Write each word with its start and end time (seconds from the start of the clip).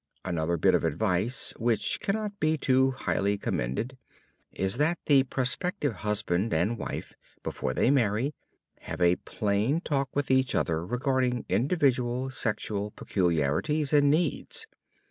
Another 0.25 0.57
bit 0.57 0.73
of 0.73 0.83
advice, 0.83 1.53
which 1.59 1.99
cannot 1.99 2.39
be 2.39 2.57
too 2.57 2.89
highly 2.89 3.37
commended, 3.37 3.99
is 4.51 4.77
that 4.77 4.97
the 5.05 5.21
prospective 5.21 5.93
husband 5.97 6.55
and 6.55 6.79
wife, 6.79 7.13
before 7.43 7.75
they 7.75 7.91
marry, 7.91 8.33
have 8.79 8.99
a 8.99 9.17
plain 9.17 9.79
talk 9.79 10.09
with 10.15 10.31
each 10.31 10.55
other 10.55 10.83
regarding 10.83 11.45
individual 11.49 12.31
sexual 12.31 12.89
peculiarities 12.89 13.93
and 13.93 14.09
needs. 14.09 14.65